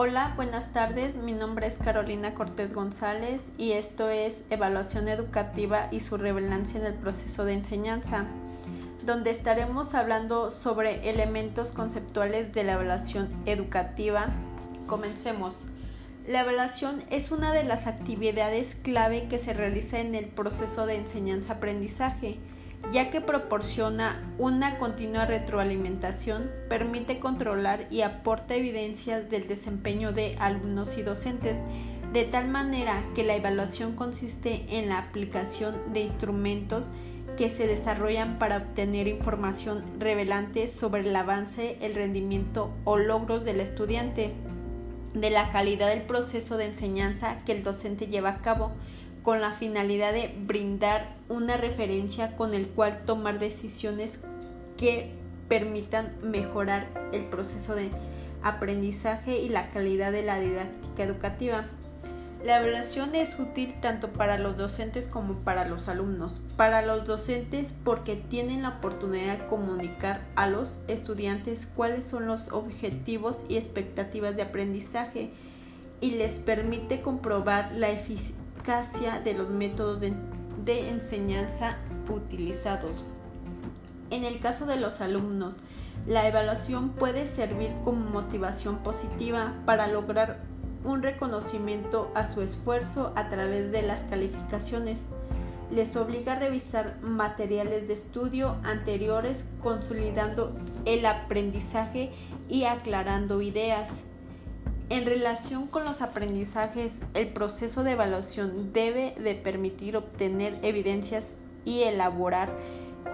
Hola, 0.00 0.32
buenas 0.36 0.72
tardes. 0.72 1.16
Mi 1.16 1.32
nombre 1.32 1.66
es 1.66 1.76
Carolina 1.76 2.32
Cortés 2.32 2.72
González 2.72 3.50
y 3.58 3.72
esto 3.72 4.10
es 4.10 4.44
Evaluación 4.48 5.08
Educativa 5.08 5.88
y 5.90 5.98
su 5.98 6.16
relevancia 6.16 6.78
en 6.78 6.86
el 6.86 6.94
proceso 6.94 7.44
de 7.44 7.54
enseñanza, 7.54 8.24
donde 9.04 9.32
estaremos 9.32 9.94
hablando 9.94 10.52
sobre 10.52 11.10
elementos 11.10 11.72
conceptuales 11.72 12.54
de 12.54 12.62
la 12.62 12.74
evaluación 12.74 13.28
educativa. 13.44 14.28
Comencemos. 14.86 15.64
La 16.28 16.42
evaluación 16.42 17.02
es 17.10 17.32
una 17.32 17.52
de 17.52 17.64
las 17.64 17.88
actividades 17.88 18.76
clave 18.76 19.26
que 19.28 19.40
se 19.40 19.52
realiza 19.52 19.98
en 19.98 20.14
el 20.14 20.26
proceso 20.26 20.86
de 20.86 20.94
enseñanza-aprendizaje 20.94 22.38
ya 22.92 23.10
que 23.10 23.20
proporciona 23.20 24.22
una 24.38 24.78
continua 24.78 25.26
retroalimentación, 25.26 26.50
permite 26.68 27.18
controlar 27.18 27.86
y 27.90 28.00
aporta 28.00 28.54
evidencias 28.54 29.28
del 29.28 29.46
desempeño 29.46 30.12
de 30.12 30.36
alumnos 30.38 30.96
y 30.96 31.02
docentes, 31.02 31.58
de 32.12 32.24
tal 32.24 32.48
manera 32.48 33.02
que 33.14 33.24
la 33.24 33.36
evaluación 33.36 33.94
consiste 33.94 34.64
en 34.70 34.88
la 34.88 34.98
aplicación 34.98 35.76
de 35.92 36.00
instrumentos 36.00 36.86
que 37.36 37.50
se 37.50 37.66
desarrollan 37.66 38.38
para 38.38 38.56
obtener 38.56 39.06
información 39.06 39.84
revelante 40.00 40.66
sobre 40.66 41.02
el 41.02 41.14
avance, 41.14 41.76
el 41.82 41.94
rendimiento 41.94 42.72
o 42.84 42.96
logros 42.96 43.44
del 43.44 43.60
estudiante, 43.60 44.32
de 45.14 45.30
la 45.30 45.50
calidad 45.50 45.88
del 45.88 46.02
proceso 46.02 46.56
de 46.56 46.66
enseñanza 46.66 47.38
que 47.44 47.52
el 47.52 47.62
docente 47.62 48.06
lleva 48.06 48.30
a 48.30 48.38
cabo, 48.38 48.72
con 49.28 49.42
la 49.42 49.52
finalidad 49.52 50.14
de 50.14 50.34
brindar 50.46 51.14
una 51.28 51.58
referencia 51.58 52.34
con 52.34 52.54
el 52.54 52.66
cual 52.66 53.04
tomar 53.04 53.38
decisiones 53.38 54.20
que 54.78 55.12
permitan 55.50 56.14
mejorar 56.22 56.86
el 57.12 57.26
proceso 57.26 57.74
de 57.74 57.90
aprendizaje 58.42 59.38
y 59.40 59.50
la 59.50 59.68
calidad 59.70 60.12
de 60.12 60.22
la 60.22 60.40
didáctica 60.40 61.02
educativa. 61.02 61.66
La 62.42 62.60
evaluación 62.60 63.14
es 63.14 63.38
útil 63.38 63.74
tanto 63.82 64.14
para 64.14 64.38
los 64.38 64.56
docentes 64.56 65.06
como 65.06 65.34
para 65.40 65.68
los 65.68 65.88
alumnos. 65.88 66.32
Para 66.56 66.80
los 66.80 67.04
docentes 67.04 67.74
porque 67.84 68.16
tienen 68.16 68.62
la 68.62 68.78
oportunidad 68.78 69.40
de 69.40 69.46
comunicar 69.46 70.22
a 70.36 70.46
los 70.46 70.78
estudiantes 70.88 71.68
cuáles 71.76 72.06
son 72.06 72.24
los 72.24 72.50
objetivos 72.50 73.44
y 73.46 73.58
expectativas 73.58 74.36
de 74.36 74.42
aprendizaje 74.44 75.32
y 76.00 76.12
les 76.12 76.38
permite 76.38 77.02
comprobar 77.02 77.72
la 77.72 77.90
de 78.68 79.32
los 79.32 79.48
métodos 79.48 79.98
de 80.02 80.90
enseñanza 80.90 81.78
utilizados. 82.10 83.02
En 84.10 84.24
el 84.24 84.40
caso 84.40 84.66
de 84.66 84.76
los 84.76 85.00
alumnos, 85.00 85.54
la 86.06 86.28
evaluación 86.28 86.90
puede 86.90 87.26
servir 87.26 87.70
como 87.82 88.10
motivación 88.10 88.76
positiva 88.80 89.54
para 89.64 89.86
lograr 89.86 90.40
un 90.84 91.02
reconocimiento 91.02 92.12
a 92.14 92.28
su 92.28 92.42
esfuerzo 92.42 93.14
a 93.16 93.30
través 93.30 93.72
de 93.72 93.80
las 93.80 94.00
calificaciones. 94.10 95.06
Les 95.70 95.96
obliga 95.96 96.34
a 96.34 96.38
revisar 96.38 96.98
materiales 97.00 97.88
de 97.88 97.94
estudio 97.94 98.56
anteriores, 98.64 99.38
consolidando 99.62 100.54
el 100.84 101.06
aprendizaje 101.06 102.10
y 102.50 102.64
aclarando 102.64 103.40
ideas. 103.40 104.04
En 104.90 105.04
relación 105.04 105.66
con 105.66 105.84
los 105.84 106.00
aprendizajes, 106.00 106.98
el 107.12 107.28
proceso 107.28 107.84
de 107.84 107.92
evaluación 107.92 108.72
debe 108.72 109.14
de 109.22 109.34
permitir 109.34 109.98
obtener 109.98 110.58
evidencias 110.62 111.36
y 111.66 111.82
elaborar 111.82 112.50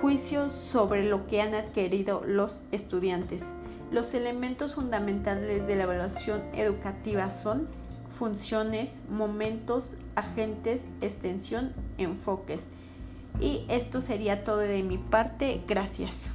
juicios 0.00 0.52
sobre 0.52 1.04
lo 1.04 1.26
que 1.26 1.40
han 1.40 1.52
adquirido 1.54 2.22
los 2.24 2.62
estudiantes. 2.70 3.44
Los 3.90 4.14
elementos 4.14 4.74
fundamentales 4.74 5.66
de 5.66 5.74
la 5.74 5.84
evaluación 5.84 6.42
educativa 6.54 7.28
son 7.30 7.66
funciones, 8.08 9.00
momentos, 9.10 9.94
agentes, 10.14 10.86
extensión, 11.00 11.74
enfoques. 11.98 12.66
Y 13.40 13.66
esto 13.68 14.00
sería 14.00 14.44
todo 14.44 14.58
de 14.58 14.84
mi 14.84 14.98
parte. 14.98 15.62
Gracias. 15.66 16.30